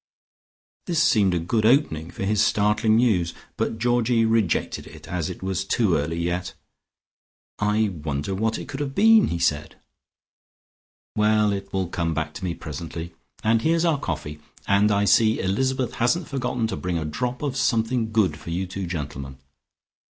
This 0.87 1.03
seemed 1.03 1.35
a 1.35 1.39
good 1.39 1.63
opening 1.63 2.09
for 2.09 2.25
his 2.25 2.41
startling 2.43 2.95
news, 2.95 3.35
but 3.55 3.77
Georgie 3.77 4.25
rejected 4.25 4.87
it, 4.87 5.07
as 5.07 5.29
it 5.29 5.43
was 5.43 5.63
too 5.63 5.95
early 5.95 6.19
yet. 6.19 6.55
"I 7.59 7.89
wonder 7.89 8.33
what 8.33 8.57
it 8.57 8.67
could 8.67 8.79
have 8.79 8.95
been," 8.95 9.27
he 9.27 9.37
said. 9.37 9.75
"Well, 11.15 11.51
it 11.53 11.71
will 11.71 11.87
come 11.87 12.15
back 12.15 12.33
to 12.33 12.43
me 12.43 12.55
presently, 12.55 13.13
and 13.43 13.61
here's 13.61 13.85
our 13.85 13.99
coffee, 13.99 14.39
and 14.67 14.89
I 14.91 15.05
see 15.05 15.39
Elizabeth 15.39 15.93
hasn't 15.93 16.27
forgotten 16.27 16.65
to 16.65 16.75
bring 16.75 16.97
a 16.97 17.05
drop 17.05 17.43
of 17.43 17.55
something 17.55 18.11
good 18.11 18.37
for 18.39 18.49
you 18.49 18.65
two 18.65 18.87
gentlemen. 18.87 19.37